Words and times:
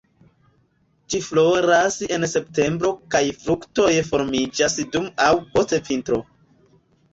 Ĝi 1.13 1.19
floras 1.25 1.97
en 2.17 2.25
septembro 2.31 2.91
kaj 3.17 3.23
fruktoj 3.45 3.93
formiĝas 4.09 4.81
dum 4.97 5.09
aŭ 5.29 5.31
post 5.55 5.79
vintro. 5.93 6.23